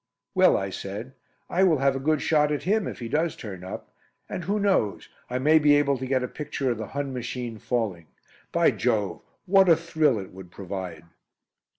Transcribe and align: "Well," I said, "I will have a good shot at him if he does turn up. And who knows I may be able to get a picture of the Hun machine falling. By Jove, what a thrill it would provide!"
"Well," 0.33 0.57
I 0.57 0.71
said, 0.71 1.13
"I 1.47 1.61
will 1.63 1.77
have 1.77 1.95
a 1.95 1.99
good 1.99 2.23
shot 2.23 2.51
at 2.51 2.63
him 2.63 2.87
if 2.87 2.97
he 2.97 3.07
does 3.07 3.35
turn 3.35 3.63
up. 3.63 3.93
And 4.27 4.45
who 4.45 4.59
knows 4.59 5.07
I 5.29 5.37
may 5.37 5.59
be 5.59 5.75
able 5.75 5.95
to 5.99 6.07
get 6.07 6.23
a 6.23 6.27
picture 6.27 6.71
of 6.71 6.79
the 6.79 6.87
Hun 6.97 7.13
machine 7.13 7.59
falling. 7.59 8.07
By 8.51 8.71
Jove, 8.71 9.21
what 9.45 9.69
a 9.69 9.75
thrill 9.75 10.17
it 10.17 10.31
would 10.33 10.49
provide!" 10.49 11.03